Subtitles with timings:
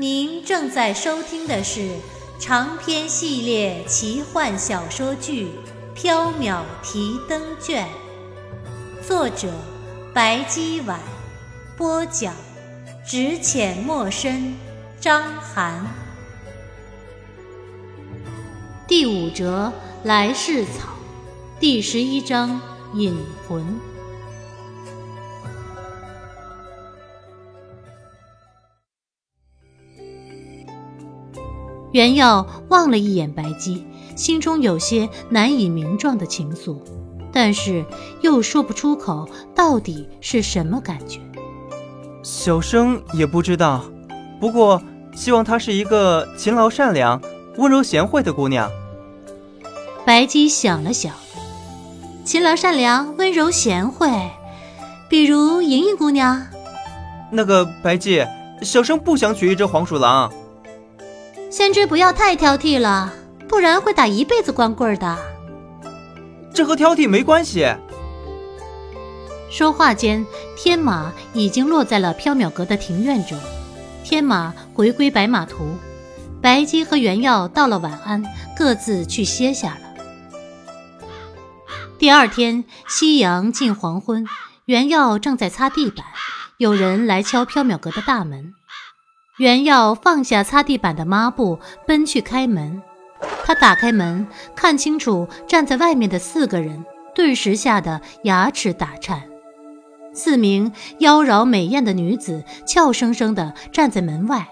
[0.00, 1.90] 您正在收听的是
[2.38, 5.48] 长篇系列奇幻小说剧
[6.00, 7.84] 《缥缈提灯卷》，
[9.04, 9.52] 作者
[10.14, 11.00] 白姬婉，
[11.76, 12.32] 播讲
[13.04, 14.54] 只浅墨深，
[15.00, 15.84] 张涵。
[18.86, 19.72] 第五折
[20.04, 20.90] 来世草，
[21.58, 22.60] 第十一章
[22.94, 23.18] 引
[23.48, 23.66] 魂。
[31.98, 36.76] 袁耀望了一眼白姬，心中有些难以名状的情愫，
[37.32, 37.84] 但是
[38.20, 41.18] 又说不出口，到底是什么感觉？
[42.22, 43.82] 小生也不知道，
[44.38, 44.80] 不过
[45.12, 47.20] 希望她是一个勤劳善良、
[47.56, 48.70] 温柔贤惠的姑娘。
[50.06, 51.12] 白姬想了想，
[52.24, 54.08] 勤劳善良、温柔贤惠，
[55.08, 56.46] 比如莹莹姑娘。
[57.32, 58.24] 那个白姬，
[58.62, 60.32] 小生不想娶一只黄鼠狼。
[61.50, 63.12] 先知不要太挑剔了，
[63.48, 65.18] 不然会打一辈子光棍的。
[66.52, 67.66] 这和挑剔没关系。
[69.50, 73.38] 说话间，天马已经落在了缥缈阁的庭院中。
[74.04, 75.76] 天马回归白马图，
[76.42, 78.22] 白姬和原耀道了晚安，
[78.56, 81.08] 各自去歇下了。
[81.98, 84.26] 第二天，夕阳近黄昏，
[84.66, 86.04] 原耀正在擦地板，
[86.58, 88.54] 有人来敲缥缈阁的大门。
[89.38, 92.82] 袁耀放下擦地板的抹布，奔去开门。
[93.44, 96.84] 他打开门，看清楚站在外面的四个人，
[97.14, 99.22] 顿时吓得牙齿打颤。
[100.12, 104.48] 四名妖娆美艳的女子俏生生地站在门外，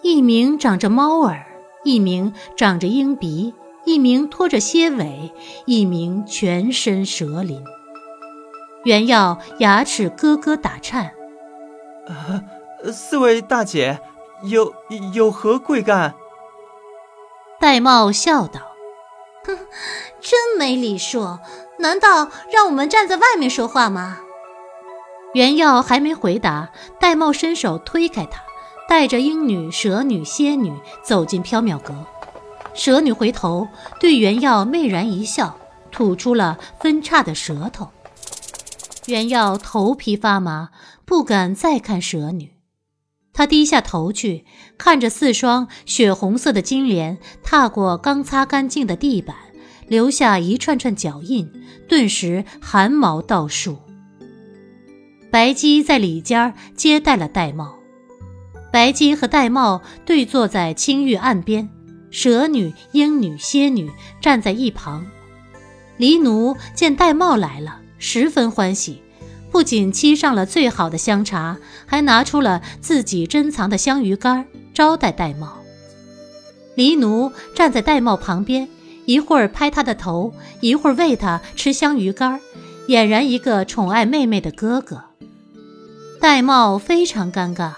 [0.00, 1.44] 一名长着猫耳，
[1.84, 3.52] 一名长着鹰鼻，
[3.84, 5.34] 一名拖着蝎尾，
[5.66, 7.62] 一名全身蛇鳞。
[8.84, 11.12] 袁耀牙齿咯咯打颤。
[12.06, 12.42] 啊，
[12.90, 14.00] 四位大姐。
[14.42, 14.74] 有
[15.12, 16.14] 有何贵干？
[17.60, 18.60] 戴瑁笑道
[19.46, 19.58] ：“哼，
[20.20, 21.38] 真没礼数！
[21.78, 24.18] 难道让我们站在外面说话吗？”
[25.34, 28.42] 袁耀还没回答，戴瑁伸手推开他，
[28.88, 30.72] 带着鹰女、蛇女、蝎女
[31.02, 32.06] 走进缥缈阁。
[32.74, 33.66] 蛇女回头
[33.98, 35.56] 对袁耀媚然一笑，
[35.90, 37.88] 吐出了分叉的舌头。
[39.06, 40.70] 袁耀头皮发麻，
[41.04, 42.53] 不敢再看蛇女。
[43.34, 44.44] 他低下头去，
[44.78, 49.34] 看着四双血红色的金莲踏过刚擦干净的地板，
[49.88, 51.50] 留下一串串脚印，
[51.88, 53.76] 顿时汗毛倒竖。
[55.32, 57.74] 白姬在里间接待了戴帽，
[58.72, 61.68] 白姬和戴帽对坐在青玉案边，
[62.12, 63.90] 蛇女、鹰女、蝎女
[64.20, 65.04] 站在一旁。
[65.96, 69.02] 黎奴见戴帽来了，十分欢喜。
[69.54, 75.58] 不仅沏上了最好的香茶，还拿出了自己珍藏的香鱼干招待戴帽。
[76.74, 78.68] 黎奴站在戴帽旁边，
[79.04, 82.40] 一会儿拍他的头，一会儿喂他吃香鱼干，
[82.88, 85.04] 俨然一个宠爱妹妹的哥哥。
[86.20, 87.74] 戴帽非常尴尬，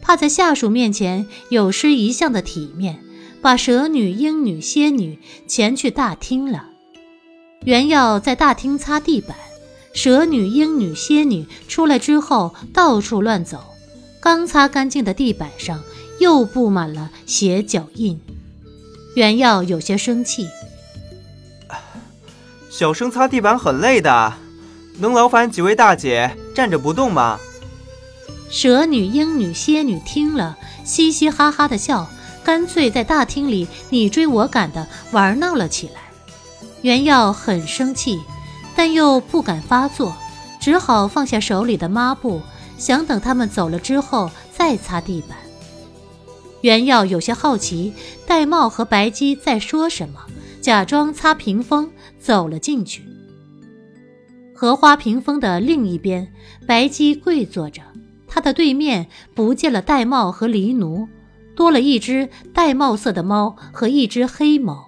[0.00, 3.00] 怕在下属面前有失一向的体面，
[3.42, 6.68] 把蛇女、鹰女、蝎女前去大厅了。
[7.64, 9.36] 原要在大厅擦地板。
[9.92, 13.74] 蛇女、鹰女、蝎女出来之后，到处乱走，
[14.20, 15.82] 刚擦干净的地板上
[16.18, 18.20] 又布满了血脚印。
[19.14, 20.48] 袁耀有些生气
[22.70, 24.34] ：“小生擦地板很累的，
[24.98, 27.40] 能劳烦几位大姐站着不动吗？”
[28.50, 32.08] 蛇女、鹰女、蝎女听了，嘻嘻哈哈的笑，
[32.44, 36.02] 干脆在大厅里你追我赶的玩闹了起来。
[36.82, 38.20] 袁耀很生气。
[38.78, 40.16] 但又不敢发作，
[40.60, 42.40] 只好放下手里的抹布，
[42.76, 45.36] 想等他们走了之后再擦地板。
[46.60, 47.92] 袁耀有些好奇，
[48.24, 50.20] 戴帽和白姬在说什么，
[50.60, 51.90] 假装擦屏风
[52.20, 53.02] 走了进去。
[54.54, 56.32] 荷花屏风的另一边，
[56.64, 57.82] 白姬跪坐着，
[58.28, 61.08] 她的对面不见了戴帽和狸奴，
[61.56, 64.87] 多了一只玳瑁色的猫和一只黑猫。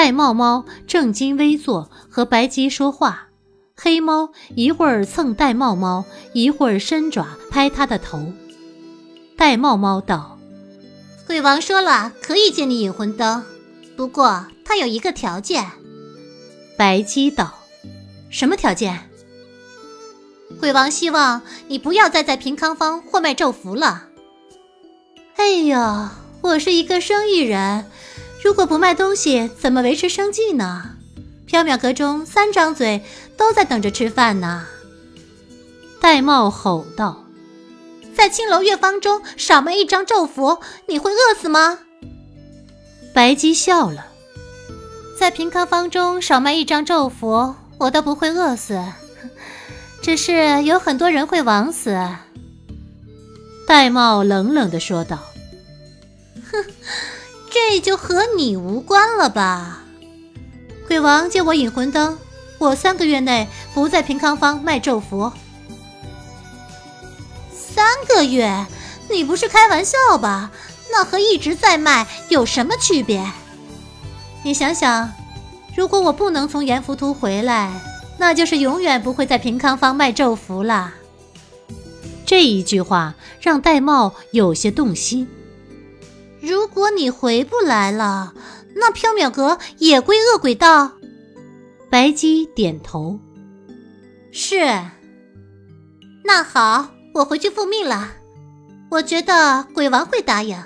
[0.00, 3.28] 玳瑁猫正襟危坐，和白鸡说话。
[3.76, 8.32] 黑猫一会儿蹭玳瑁猫，一会儿伸爪拍它的头。
[9.36, 10.38] 玳瑁猫道
[11.28, 13.44] ：“鬼王说了，可以借你引魂灯，
[13.94, 15.66] 不过他有一个条件。
[16.78, 17.52] 白鸡道
[18.32, 19.10] ：“什么条件？”
[20.58, 24.04] 鬼王希望你不要再在平康坊货卖咒符了。
[25.36, 26.08] 哎呦，
[26.40, 27.84] 我是一个生意人，
[28.42, 30.96] 如果不卖东西，怎么维持生计呢？
[31.48, 33.02] 缥缈阁中三张嘴
[33.36, 34.66] 都在等着吃饭呢。
[36.00, 37.24] 戴瑁吼道。
[38.14, 41.78] 在青楼月坊中少卖一张咒符，你会饿死吗？
[43.14, 44.06] 白姬笑了，
[45.18, 48.82] 在平康坊中少卖一张咒符，我倒不会饿死，
[50.02, 51.96] 只是有很多人会枉死。
[53.66, 55.18] 戴瑁冷冷的说道
[56.50, 56.64] ：“哼，
[57.50, 59.82] 这就和你无关了吧？
[60.86, 62.18] 鬼王借我引魂灯，
[62.58, 65.30] 我三个月内不在平康坊卖咒符。”
[67.52, 68.66] 三个月，
[69.08, 70.50] 你不是开玩笑吧？
[70.92, 73.24] 那和一直在卖有什么区别？
[74.42, 75.12] 你想想，
[75.76, 77.72] 如果我不能从阎浮屠回来，
[78.18, 80.94] 那就是永远不会在平康坊卖咒符了。
[82.26, 85.28] 这一句话让戴帽有些动心。
[86.40, 88.34] 如果你回不来了，
[88.74, 90.92] 那缥缈阁也归恶鬼道。
[91.88, 93.18] 白姬点头，
[94.32, 94.58] 是。
[96.24, 96.90] 那好。
[97.12, 98.12] 我回去复命了，
[98.88, 100.56] 我觉得鬼王会答应。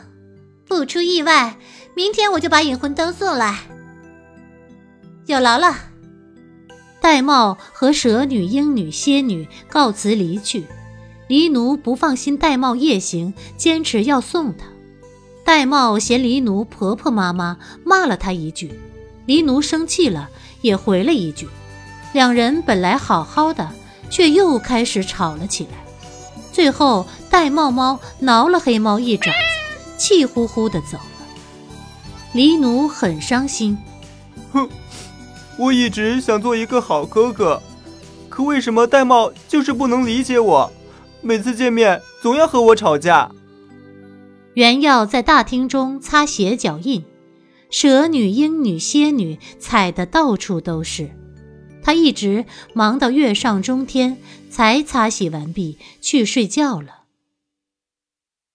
[0.69, 1.57] 不出意外，
[1.95, 3.61] 明天我就把引魂灯送来。
[5.25, 5.75] 有劳了。
[7.01, 10.67] 戴瑁和蛇女、鹰女、蝎女告辞离去。
[11.29, 14.67] 黎奴不放心戴瑁夜行，坚持要送他。
[15.45, 18.81] 戴帽嫌黎奴婆婆妈妈，骂了他一句。
[19.27, 20.31] 黎奴生气了，
[20.63, 21.47] 也回了一句。
[22.15, 23.69] 两人本来好好的，
[24.09, 25.85] 却又开始吵了起来。
[26.51, 29.37] 最后，戴帽猫挠了黑猫一爪子，
[29.99, 31.27] 气呼呼的走了。
[32.33, 33.77] 黎奴很伤心，
[34.51, 34.67] 哼，
[35.59, 37.63] 我一直想做一个好哥哥，
[38.31, 40.73] 可为什么戴帽就是不能理解我？
[41.21, 43.31] 每次见面总要和我吵架。
[44.55, 47.05] 原耀在大厅中擦鞋脚印，
[47.71, 51.11] 蛇女、鹰女、蝎女踩得到处都是。
[51.83, 54.17] 他一直忙到月上中天，
[54.49, 57.03] 才擦洗完毕去睡觉了。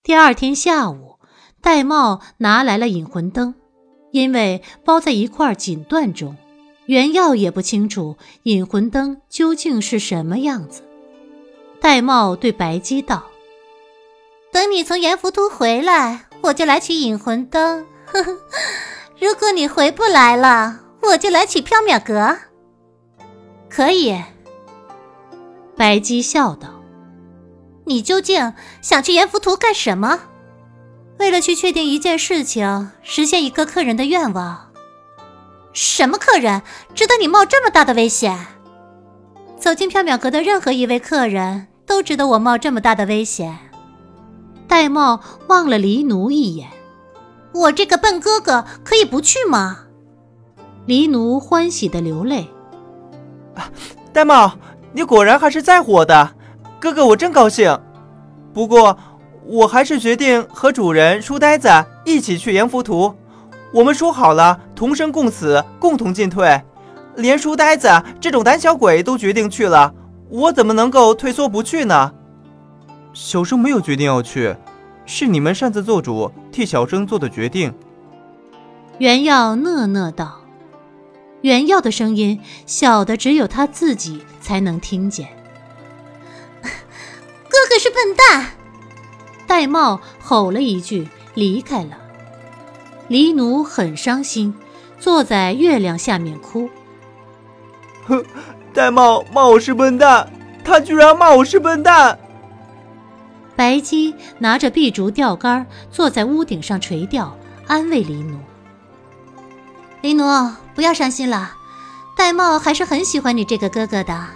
[0.01, 1.19] 第二天下午，
[1.61, 3.53] 戴帽拿来了引魂灯，
[4.11, 6.37] 因为包在一块锦缎中，
[6.85, 10.81] 原耀也不清楚引魂灯究竟是什么样子。
[11.79, 13.25] 戴帽对白姬道
[14.51, 17.85] ：“等你从阎浮屠回来，我就来取引魂灯。
[19.19, 22.37] 如果你回不来了，我就来取缥缈阁。”
[23.69, 24.19] 可以，
[25.77, 26.67] 白姬笑道
[27.85, 30.19] ：“你究竟想去阎浮屠干什么？
[31.19, 34.71] 为了去确定一件事情，实现一个客人的愿望。
[35.73, 36.63] 什么客人
[36.95, 38.47] 值得你冒这么大的危险？
[39.59, 43.59] 走进缥缈阁的任何一位客人都值得我冒这么大的危险。”
[44.69, 46.69] 戴瑁望了黎奴一眼
[47.53, 49.79] ：“我这个笨哥哥可以不去吗？”
[50.85, 52.47] 黎奴欢喜的流泪。
[54.13, 54.51] 戴瑁，
[54.93, 56.35] 你果然还是在乎我的，
[56.79, 57.77] 哥哥，我真高兴。
[58.53, 58.95] 不过，
[59.43, 61.67] 我还是决定和主人书呆子
[62.05, 63.13] 一起去阎浮屠。
[63.73, 66.61] 我们说好了，同生共死，共同进退。
[67.15, 67.89] 连书呆子
[68.21, 69.91] 这种胆小鬼都决定去了，
[70.29, 72.13] 我怎么能够退缩不去呢？
[73.11, 74.55] 小生没有决定要去，
[75.11, 77.73] 是你们擅自做主，替小生做的决定。
[78.99, 80.41] 原耀讷讷道。
[81.41, 85.27] 原耀的声音小的只有他自己才能听见。
[86.61, 88.51] 哥哥是笨蛋！
[89.47, 91.97] 戴瑁吼了一句，离开了。
[93.07, 94.53] 黎奴很伤心，
[94.99, 96.69] 坐在月亮下面哭。
[98.05, 98.23] 哼，
[98.75, 100.29] 戴帽骂我是笨蛋，
[100.63, 102.19] 他居然骂我是笨蛋。
[103.59, 107.35] 白姬拿着碧竹钓竿，坐在屋顶上垂钓，
[107.67, 108.39] 安慰黎奴。
[109.99, 110.23] 黎奴。
[110.73, 111.51] 不要伤心了，
[112.15, 114.27] 戴帽还是很喜欢你这个哥哥的。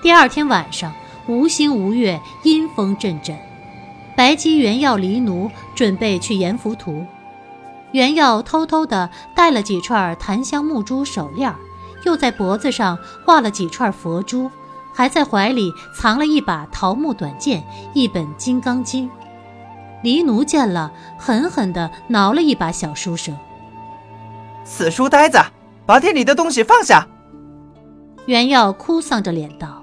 [0.00, 0.94] 第二天晚上，
[1.26, 3.36] 无星无月，阴风阵阵。
[4.16, 7.04] 白姬、原要、离奴准备去阎浮屠。
[7.90, 11.52] 原要偷偷的带了几串檀香木珠手链，
[12.04, 14.48] 又在脖子上挂了几串佛珠，
[14.94, 19.08] 还在怀里藏了一把桃木短剑、一本《金刚经》。
[20.04, 23.36] 黎奴见了，狠狠地挠了一把小书生。
[24.62, 25.38] 死书呆子，
[25.84, 27.08] 把店里的东西放下！
[28.26, 29.82] 袁耀哭丧着脸道：“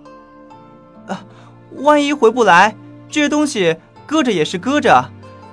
[1.08, 1.26] 啊，
[1.78, 2.76] 万一回不来，
[3.10, 3.76] 这些东西
[4.06, 5.10] 搁着也是搁着，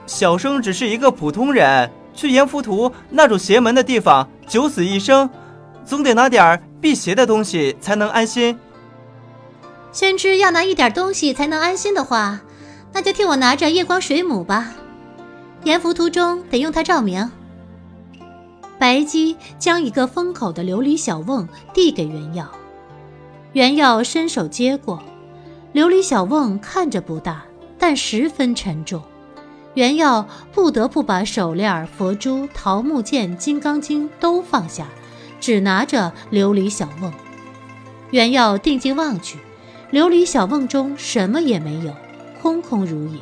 [0.07, 5.29] 小生只是一个普通人，去阎浮屠那种邪门的地方，九死一生，
[5.85, 8.57] 总得拿点辟邪的东西才能安心。
[9.99, 12.39] 先知要拿一点东西才能安心的话，
[12.93, 14.73] 那就替我拿着夜光水母吧。
[15.65, 17.29] 阎浮屠中得用它照明。
[18.79, 22.49] 白姬将一个封口的琉璃小瓮递给袁耀，
[23.55, 25.03] 袁耀伸手接过，
[25.75, 27.43] 琉璃小瓮看着不大，
[27.77, 29.03] 但十分沉重。
[29.75, 34.87] 袁耀不得不把手链、佛珠、桃木剑、金刚经都放下，
[35.41, 37.13] 只拿着琉璃小瓮。
[38.13, 39.39] 袁耀定睛望去。
[39.91, 41.95] 琉璃小瓮中什么也没有，
[42.43, 43.19] 空空如也。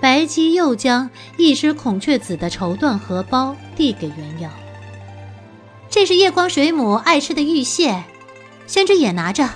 [0.00, 4.50] 白姬又将一只孔雀紫的绸缎荷包递给袁耀，
[5.88, 8.02] 这是夜光水母爱吃的玉蟹，
[8.66, 9.48] 宣之也拿着，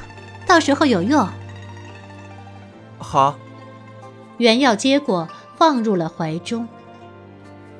[0.46, 1.28] 到时候有用。
[2.98, 3.36] 好，
[4.38, 6.68] 袁耀接过，放入了怀中。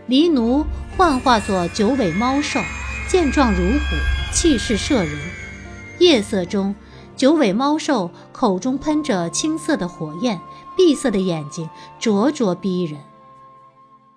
[0.07, 2.61] 黎奴幻化作九尾猫兽，
[3.09, 3.97] 健壮如虎，
[4.33, 5.17] 气势慑人。
[6.00, 6.75] 夜色中。
[7.21, 10.41] 九尾猫兽口中喷着青色的火焰，
[10.75, 12.99] 闭塞的眼睛灼灼逼人。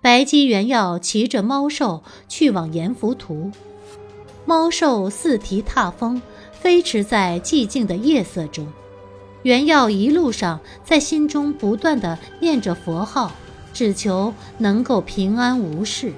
[0.00, 3.52] 白姬原要骑着猫兽去往阎浮屠，
[4.46, 8.66] 猫兽四蹄踏风，飞驰在寂静的夜色中。
[9.42, 13.30] 原要一路上在心中不断的念着佛号，
[13.74, 16.14] 只求能够平安无事。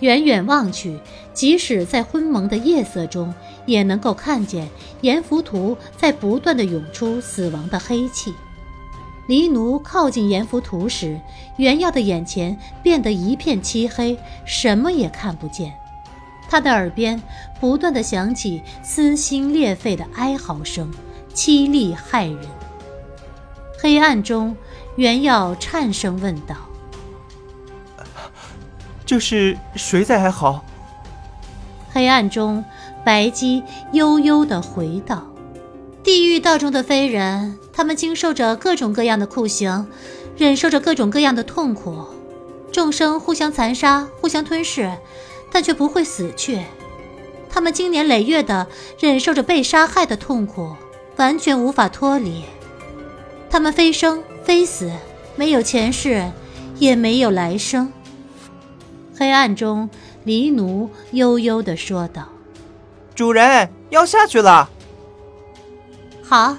[0.00, 1.00] 远远望去，
[1.32, 3.32] 即使在昏蒙的夜色中，
[3.66, 4.68] 也能够看见
[5.02, 8.32] 阎浮屠在不断的涌出死亡的黑气。
[9.26, 11.20] 黎奴靠近阎浮屠时，
[11.56, 15.74] 袁耀的眼前变得一片漆黑，什么也看不见。
[16.48, 17.20] 他的耳边
[17.58, 20.88] 不断的响起撕心裂肺的哀嚎声，
[21.34, 22.46] 凄厉骇人。
[23.82, 24.56] 黑暗中，
[24.94, 26.54] 袁耀颤声问道。
[29.04, 30.64] 这是谁在哀嚎？
[31.92, 32.64] 黑暗中，
[33.06, 35.32] 白姬悠悠地回道
[36.02, 39.86] ：“地狱道中的非人，他们经受着各种各样的酷刑，
[40.36, 42.04] 忍受着各种各样的痛苦。
[42.72, 44.90] 众生互相残杀，互相吞噬，
[45.52, 46.62] 但却不会死去。
[47.48, 48.66] 他们经年累月地
[48.98, 50.74] 忍受着被杀害的痛苦，
[51.14, 52.42] 完全无法脱离。
[53.48, 54.90] 他们非生非死，
[55.36, 56.28] 没有前世，
[56.80, 57.92] 也没有来生。”
[59.16, 59.88] 黑暗中，
[60.24, 62.30] 黎奴悠悠地说道
[63.16, 64.70] ：“主人要下去了。”
[66.22, 66.56] 好。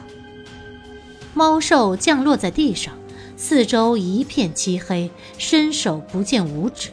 [1.33, 2.95] 猫兽降落在地上，
[3.37, 6.89] 四周一片漆黑，伸手不见五指，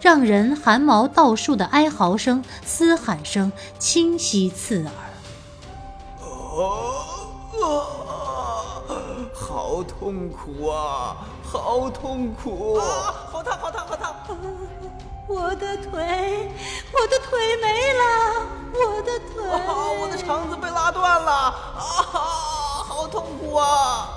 [0.00, 4.92] 让人汗毛倒竖的哀嚎声、嘶喊声清晰刺耳。
[6.20, 7.06] 啊！
[9.32, 11.16] 好痛苦啊！
[11.44, 12.74] 好痛苦！
[12.74, 13.58] 啊好烫！
[13.58, 13.86] 好烫！
[13.86, 14.14] 好烫！
[15.28, 16.52] 我的腿，
[16.92, 18.02] 我的腿没了，
[18.74, 19.42] 我的腿，
[20.00, 21.52] 我的肠子被拉断了，啊，
[22.86, 24.08] 好痛苦啊！